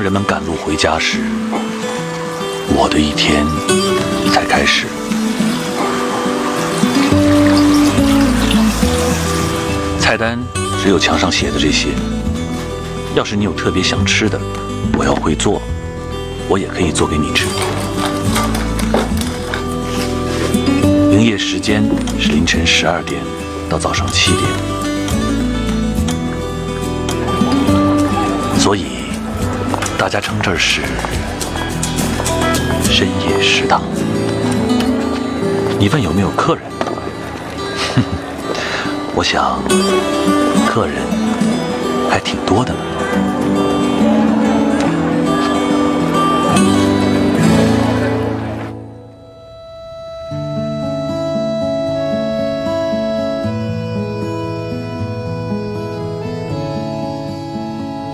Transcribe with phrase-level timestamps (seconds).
[0.00, 1.18] 当人们赶路回家时，
[2.68, 3.44] 我的一天
[4.32, 4.86] 才开始。
[10.00, 10.38] 菜单
[10.82, 11.88] 只有墙上写的这些。
[13.14, 14.40] 要是你有特别想吃的，
[14.96, 15.60] 我要会做，
[16.48, 17.44] 我也可以做给你吃。
[21.12, 21.84] 营业时间
[22.18, 23.20] 是凌晨十二点
[23.68, 24.44] 到早上七点，
[28.58, 28.86] 所以
[30.00, 30.80] 大家称这儿是
[32.90, 33.82] 深夜食堂。
[35.78, 36.64] 你问有没有客人？
[37.94, 38.02] 哼，
[39.14, 39.60] 我想
[40.66, 40.96] 客人
[42.10, 42.80] 还挺多的呢。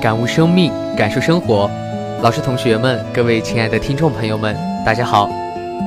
[0.06, 1.68] 感悟生命，感受生活。
[2.22, 5.28] 老师、同学们，各位亲爱的听众朋友们，大家好！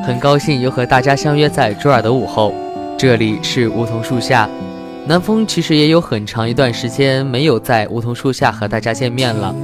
[0.05, 2.53] 很高兴又和大家相约在周二的午后，
[2.97, 4.49] 这里是梧桐树下。
[5.05, 9.55] 南风其实也有很长一段时间没有在梧桐树下和大家见面了，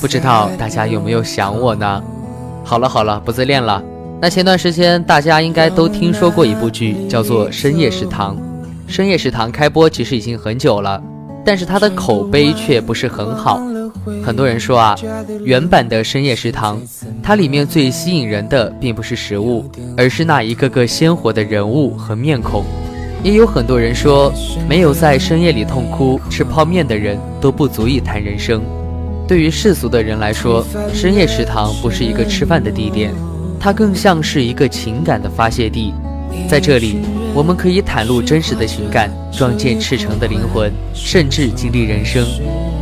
[0.00, 2.00] 不知道大家有没有想我呢？
[2.62, 3.82] 好了好了，不自恋了。
[4.20, 8.36] 那前段时间大家应该都听说过一部剧，叫做《深夜食堂》。
[8.86, 11.02] 《深夜食堂》开播其实已经很久了，
[11.44, 13.60] 但是它的口碑却不是很好。
[14.24, 14.96] 很多人说啊，
[15.44, 16.78] 原版的《深夜食堂》，
[17.22, 19.64] 它里面最吸引人的并不是食物，
[19.96, 22.64] 而是那一个个鲜活的人物和面孔。
[23.22, 24.32] 也有很多人说，
[24.68, 28.62] 没有在深夜里痛哭吃泡面的人都不足以谈人生。
[29.26, 33.14] 对于世俗的人来说，深夜食堂不是一个吃饭的地点，
[33.58, 35.94] 它更像是一个情感的发泄地。
[36.46, 36.98] 在这里，
[37.34, 42.24] 我们可以袒露真实的情感，撞见赤诚的灵魂，甚至经历人生。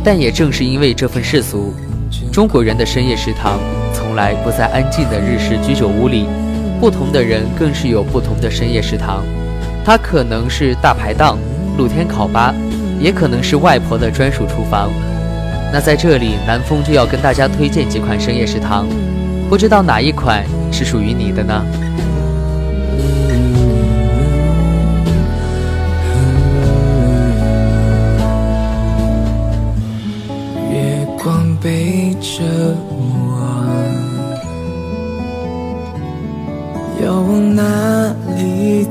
[0.03, 1.73] 但也正是因为这份世俗，
[2.31, 3.59] 中国人的深夜食堂
[3.91, 6.27] 从来不在安静的日式居酒屋里，
[6.79, 9.23] 不同的人更是有不同的深夜食堂。
[9.83, 11.39] 它可能是大排档、
[11.75, 12.53] 露天烤吧，
[12.99, 14.91] 也可能是外婆的专属厨房。
[15.73, 18.87] 那在这里，南风就要跟大家推荐几款深夜食堂，
[19.49, 21.65] 不知道哪一款是属于你的呢？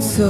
[0.03, 0.23] 走？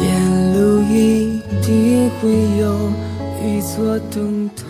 [0.00, 2.62] 沿路一定会有
[3.44, 4.62] 一座灯塔。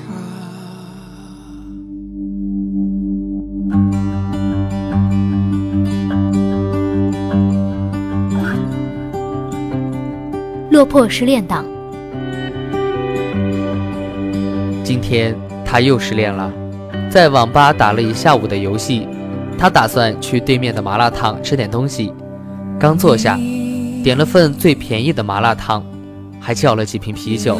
[10.71, 11.65] 落魄失恋党，
[14.85, 16.53] 今天他又失恋了，
[17.11, 19.07] 在网吧打了一下午的游戏，
[19.59, 22.13] 他打算去对面的麻辣烫吃点东西。
[22.79, 23.37] 刚坐下，
[24.05, 25.85] 点了份最便宜的麻辣烫，
[26.39, 27.59] 还叫了几瓶啤酒。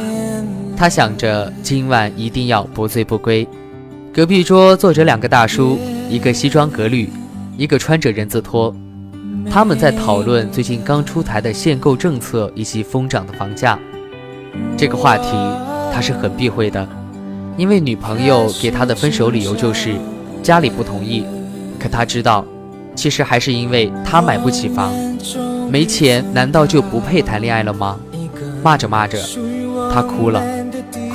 [0.77, 3.47] 他想着今晚一定要不醉不归。
[4.15, 5.77] 隔壁桌坐着两个大叔，
[6.09, 7.11] 一个西装革履，
[7.57, 8.73] 一个穿着人字拖。
[9.51, 13.77] 他们在讨论最近刚出台的限购政策以及疯涨的房价。
[14.77, 15.33] 这个话题
[15.93, 16.89] 他是很避讳的，
[17.57, 19.95] 因为女朋友给他的分手理由就是
[20.45, 21.25] 家里不同意。
[21.79, 22.45] 可他知道，
[22.95, 24.93] 其实还是因为他买不起房，
[25.71, 27.99] 没钱难道就不配谈恋爱了吗？
[28.63, 29.19] 骂着骂着，
[29.95, 30.43] 他哭了，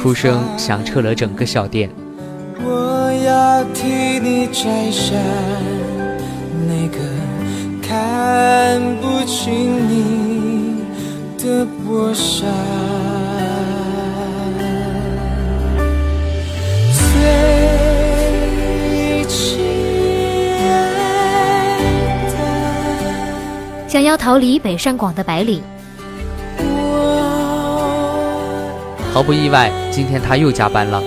[0.01, 1.89] 哭声响彻了整个小店。
[2.65, 5.15] 我要替你摘下
[6.67, 6.99] 那个
[7.81, 10.85] 看不清你
[11.37, 12.45] 的薄纱。
[23.93, 25.61] 想要逃离北上广的白领，
[29.13, 30.99] 毫不意外，今天他又加班了，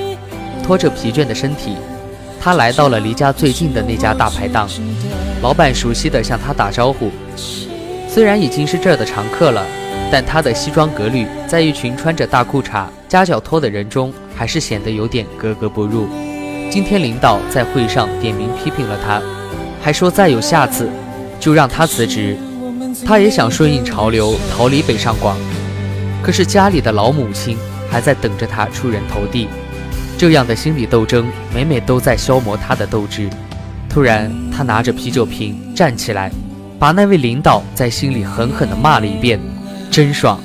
[0.62, 1.75] 拖着疲倦的身体，
[2.41, 4.69] 他来到了离家最近的那家大排档。
[5.43, 7.11] 老板熟悉的向他打招呼，
[8.09, 9.67] 虽然已经是这儿的常客了，
[10.09, 16.06] 但他的西装革履，在一群穿着大裤衩、夹脚拖的人中，还是显得有点格格不入。
[16.71, 19.21] 今天领导在会上点名批评了他，
[19.82, 20.89] 还说再有下次，
[21.41, 22.37] 就让他辞职。
[23.04, 25.37] 他也想顺应潮流，逃离北上广，
[26.22, 27.56] 可是家里的老母亲
[27.90, 29.48] 还在等着他出人头地。
[30.19, 33.28] 这样的心理斗争，每每都在消磨他的斗志。
[33.88, 36.31] 突然，他拿着啤酒瓶站起来，
[36.78, 39.38] 把那位领导在心里狠狠地骂了一遍，
[39.90, 40.40] 真爽。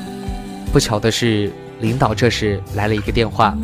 [0.73, 3.55] 不巧的是，领导这时来了一个电话。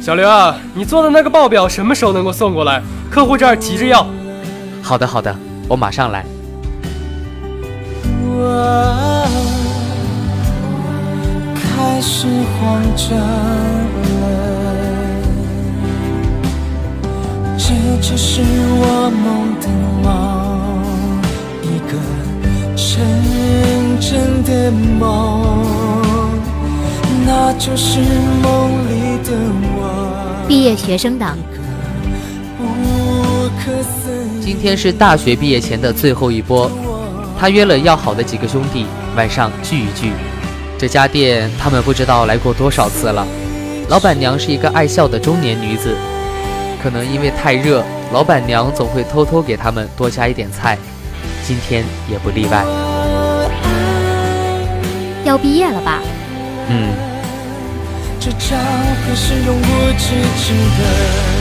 [0.00, 2.82] 小刘啊，你做的那个报表什么时候能够送过来？
[3.10, 4.06] 客户这儿急着要。
[4.82, 5.34] 好的，好的，
[5.68, 6.24] 我马上来。
[8.40, 8.44] 我
[11.54, 14.22] 开始慌张了，
[17.58, 18.40] 这就是
[18.80, 19.26] 我梦
[19.60, 19.66] 的
[20.04, 20.06] 梦，
[21.62, 21.92] 一个
[22.76, 22.86] 真
[24.00, 24.06] 正
[24.44, 24.70] 的
[25.00, 25.02] 梦，
[27.26, 27.98] 那就是
[28.42, 28.46] 梦
[28.86, 29.28] 里的
[29.74, 29.78] 我，
[30.46, 31.36] 毕业学生党。
[34.40, 36.70] 今天是大学毕业前的最后一波，
[37.38, 38.84] 他约了要好的几个兄弟
[39.16, 40.12] 晚上聚一聚。
[40.76, 43.26] 这家店他们不知道来过多少次了。
[43.88, 45.96] 老板娘是一个爱笑的中年女子，
[46.82, 50.76] 可能因为太热，老板娘总会偷偷给他们多加一点菜，
[51.46, 52.64] 今天也不例外。
[55.24, 56.00] 要毕业了吧？
[56.68, 56.92] 嗯，
[58.20, 58.56] 这招
[59.06, 61.37] 可是永无止境的，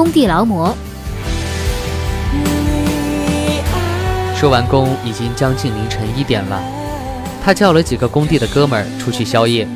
[0.00, 0.74] 工地劳模，
[4.34, 6.58] 收完工已经将近凌晨一点了，
[7.44, 9.68] 他叫了几个工地的哥们儿出去宵夜。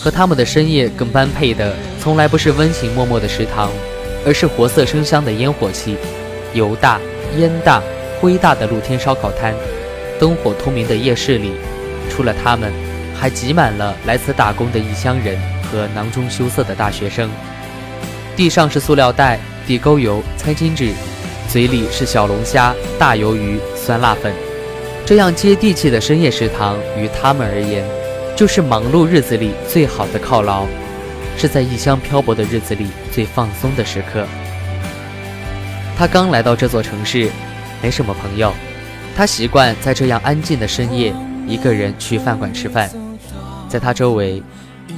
[0.00, 3.68] 和他们的深夜更般配的，从来不是温情脉脉的食堂，
[4.24, 5.96] 而是活色生香的烟火气。
[6.54, 7.00] 油大、
[7.38, 7.82] 烟大、
[8.20, 9.52] 灰大的露天烧烤摊，
[10.20, 11.54] 灯火通明的夜市里，
[12.08, 12.72] 除了他们，
[13.18, 17.28] 还挤满了来此打工的异乡人和囊中羞涩的大学生。
[18.38, 19.36] 地上是塑料袋、
[19.66, 20.92] 地沟油、餐巾纸，
[21.48, 24.32] 嘴里是小龙虾、大鱿鱼、酸辣粉。
[25.04, 27.84] 这样接地气的深夜食堂，于他们而言，
[28.36, 30.66] 就是忙碌日子里最好的犒劳，
[31.36, 34.24] 是在异乡漂泊的日子里最放松的时刻。
[35.98, 37.28] 他刚来到这座城市，
[37.82, 38.52] 没什么朋友，
[39.16, 41.12] 他习惯在这样安静的深夜，
[41.44, 42.88] 一个人去饭馆吃饭。
[43.68, 44.40] 在他周围，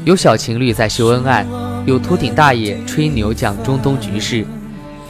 [0.04, 1.46] 有小情侣在秀恩爱，
[1.86, 4.46] 有秃顶大爷吹牛讲中东局势，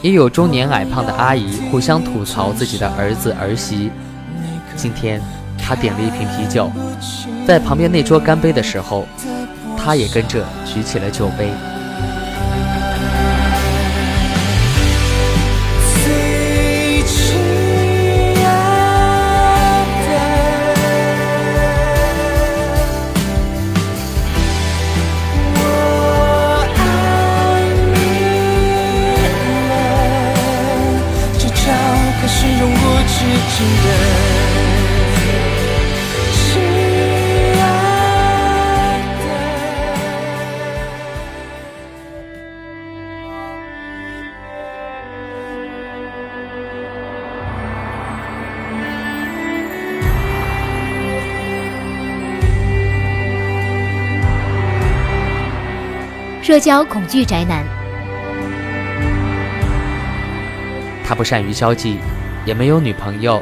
[0.02, 3.90] 也有中年矮胖的阿姨互相吐槽自己的儿子儿媳。
[4.76, 5.20] 今天，
[5.58, 6.70] 他点了一瓶啤酒，
[7.46, 9.06] 在旁边那桌干杯的时候，
[9.76, 11.50] 他也跟着举起了酒杯。
[56.50, 57.64] 社交恐惧宅男，
[61.04, 61.98] 他不善于交际，
[62.44, 63.40] 也没有女朋友，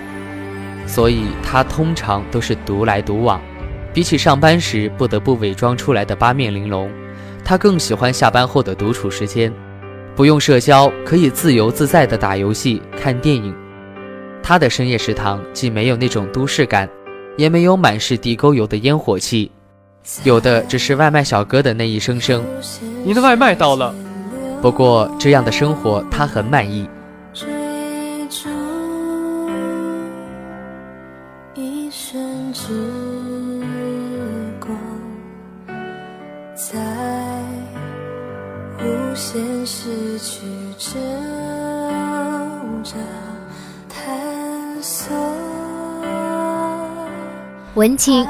[0.86, 3.40] 所以他通常都是独来独往。
[3.94, 6.90] 比起上班时不得不伪装出来的八面玲珑，
[7.42, 9.50] 他更喜欢下班后的独处时间，
[10.14, 13.56] 不用社交，可以自由自在地打游戏、看电影。
[14.42, 16.86] 他的深夜食堂既没有那种都市感，
[17.38, 19.50] 也没有满是地沟油的烟火气，
[20.24, 22.44] 有的只是外卖小哥的那一声声。
[23.04, 23.94] 您的外卖到了。
[24.60, 26.88] 不过这样的生活他很满意。
[27.32, 27.46] 追
[28.28, 28.48] 逐
[31.54, 32.66] 一瞬之
[34.58, 34.76] 光，
[36.56, 36.78] 在
[38.80, 40.40] 无限失去
[40.76, 40.92] 挣
[42.82, 42.96] 扎
[43.88, 45.16] 探索
[47.74, 48.26] 文青，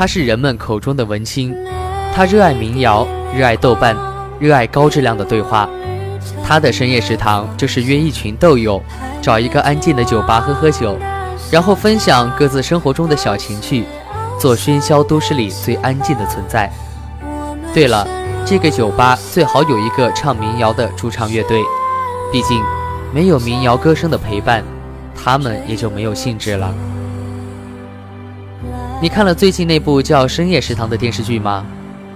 [0.00, 1.54] 他是人们口中的文青，
[2.14, 3.94] 他热爱民谣，热爱豆瓣，
[4.38, 5.68] 热爱高质量的对话。
[6.42, 8.82] 他的深夜食堂就是约一群豆友，
[9.20, 10.96] 找一个安静的酒吧喝喝酒，
[11.50, 13.84] 然后分享各自生活中的小情趣，
[14.38, 16.72] 做喧嚣都市里最安静的存在。
[17.74, 18.08] 对了，
[18.46, 21.60] 这个酒吧最好有一个唱民谣的驻唱乐队，
[22.32, 22.58] 毕竟
[23.12, 24.64] 没有民谣歌声的陪伴，
[25.14, 26.74] 他们也就没有兴致了。
[29.02, 31.64] 你看了最近那部叫《深夜食堂》的电视剧吗？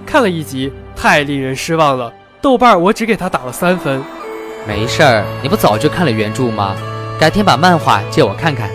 [0.05, 2.12] 看了一集，太令人失望了。
[2.43, 4.03] 豆瓣我只给他打了三分。
[4.69, 6.76] 没事儿，你不早就看了原著吗？
[7.19, 8.69] 改天把漫画借我看看。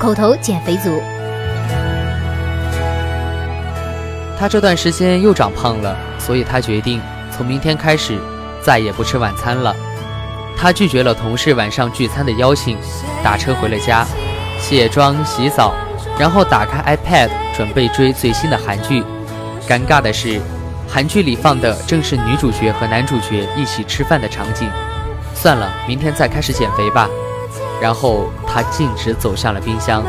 [0.00, 1.00] 口头减肥族，
[4.38, 7.00] 他这段时间又长胖了，所以他决定
[7.30, 8.18] 从明天开始
[8.60, 9.74] 再也不吃晚餐了。
[10.56, 12.76] 他拒绝了同事晚上聚餐的邀请，
[13.22, 14.06] 打车回了家，
[14.60, 15.74] 卸妆洗澡，
[16.18, 19.02] 然后打开 iPad 准备追最新的韩剧。
[19.68, 20.40] 尴尬的是，
[20.88, 24.68] 韩剧里放的正是女主角和男主角一起吃饭的场景。
[25.34, 27.08] 算了，明天再开始减肥吧。
[27.80, 30.04] 然后他径直走向了冰箱。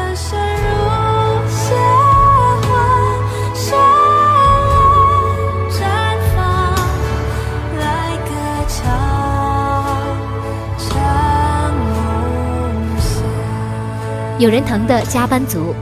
[14.38, 15.74] 有人疼的加班族，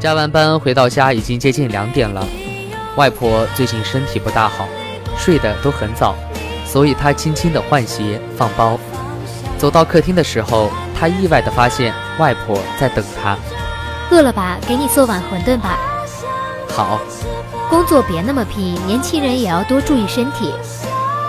[0.00, 2.26] 加完班回到家已经接近两点了，
[2.96, 4.66] 外婆最近身体不大好，
[5.16, 6.16] 睡得都很早，
[6.66, 8.76] 所以她轻轻的换鞋放包。
[9.56, 13.38] 走到客厅的时候，她意外的发现外婆在等她。
[14.10, 14.58] 饿了吧？
[14.66, 15.78] 给你做碗馄饨吧。
[16.68, 16.98] 好，
[17.70, 20.52] 工作别那么拼，年轻人也要多注意身体。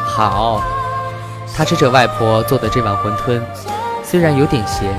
[0.03, 0.63] 好。
[1.55, 3.39] 她吃着外婆做的这碗馄饨，
[4.15, 4.89] 虽然有点闲，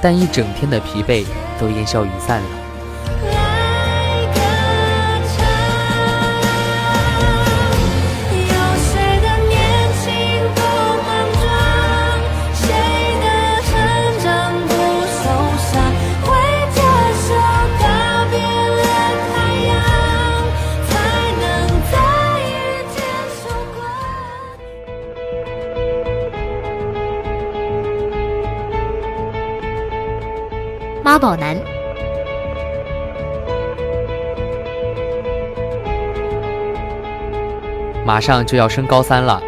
[0.00, 1.26] 但一整天的疲惫
[1.58, 2.61] 都烟消云散了。
[31.04, 31.56] 妈宝男，
[38.06, 39.42] 马上就要升高三了，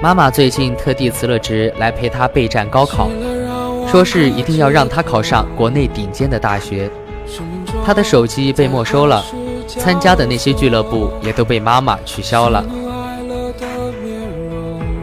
[0.00, 3.10] 妈妈最近特地辞了职来陪他备战高考，
[3.86, 6.90] 说是一定要让他考上国内顶尖的大学。
[7.84, 9.22] 他的手机被没收了，
[9.66, 12.64] 参加的那些俱乐部也都被妈妈取消了。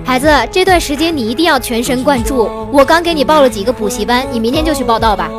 [0.03, 2.49] 孩子，这段时间你一定要全神贯注。
[2.71, 5.29] 我刚给你报了几个补习班，你明天就去报到吧。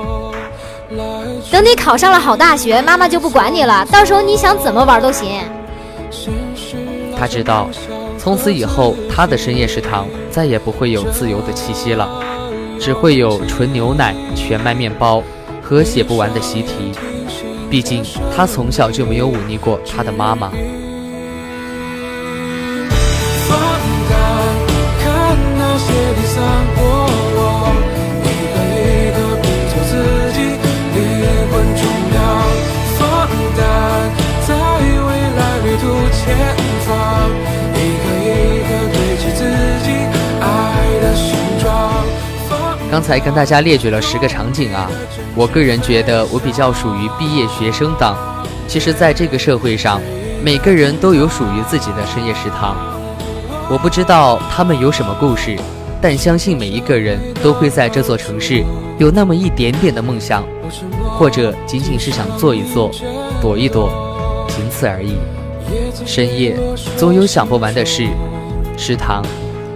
[1.51, 5.43] 等你考上了好大学，妈妈就不管你了，到时候你想怎么玩都行。
[7.17, 7.69] 他知道，
[8.19, 12.09] 从此以后他的深夜食堂再也不会有自由的气息了，
[12.81, 15.23] 只会有纯牛奶、全麦面包
[15.63, 16.93] 和写不完的习题。
[17.71, 18.05] 毕竟
[18.37, 20.53] 他从小就没有忤逆过他的妈妈。
[42.95, 44.89] 刚才跟大家列举了十个场景啊，
[45.35, 48.17] 我个人觉得我比较属于毕业学生党。
[48.69, 50.01] 其实，在这个社会上，
[50.45, 52.77] 每个人都有属于自己的深夜食堂。
[53.69, 55.59] 我不知道他们有什么故事，
[56.01, 58.63] 但相信每一个人都会在这座城市
[58.97, 60.45] 有那么一点点的梦想，
[61.19, 62.93] 或者仅仅是想坐一坐，
[63.43, 63.91] 躲一躲，
[64.47, 65.17] 仅此而已。
[66.07, 66.57] 深夜
[66.97, 68.07] 总有想不完的事，
[68.77, 69.21] 食堂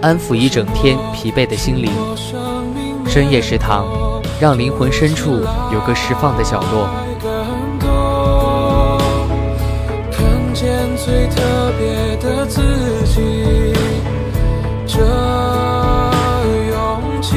[0.01, 1.91] 安抚一整天疲惫的心灵。
[3.09, 3.87] 深夜食堂，
[4.39, 5.41] 让灵魂深处
[5.73, 6.87] 有个释放的角落。
[10.11, 12.61] 看见最特别的自
[13.05, 13.73] 己，
[14.85, 14.99] 这
[16.69, 17.35] 勇气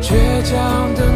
[0.00, 1.09] 倔强的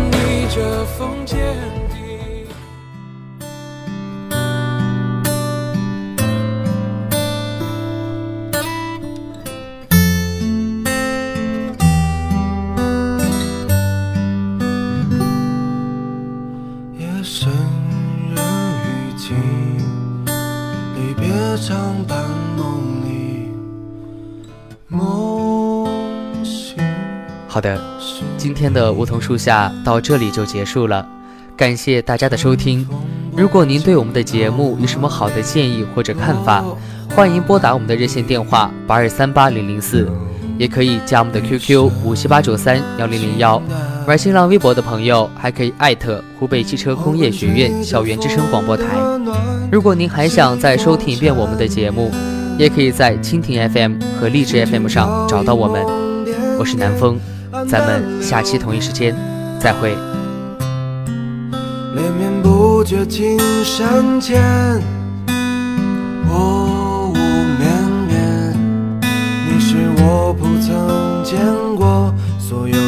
[28.44, 31.08] 今天的梧桐树下到这里就结束了，
[31.56, 32.86] 感谢大家的收听。
[33.34, 36.62] 如果您对我们的节目有什么好的建议或者看法，
[37.16, 40.06] 欢迎拨打我们的热线电话八二三八零零四，
[40.58, 43.62] 也可以加我们的 QQ 五七八九三幺零零幺。
[44.06, 48.84] 玩新浪微博的朋友还可以艾特湖北汽车工业学院校园之声广播台。
[49.72, 52.12] 如果您还想再收听一遍我们的节目，
[52.58, 55.82] 也可以在蜻蜓 FM 和荔枝 FM 上找到我们。
[56.58, 57.18] 我是南风，
[57.68, 59.14] 咱们下期同一时间
[59.60, 59.94] 再会。
[61.94, 64.42] 连绵不绝青山间
[66.28, 67.14] 我无
[69.46, 71.38] 你是我不曾见
[71.76, 72.83] 过所有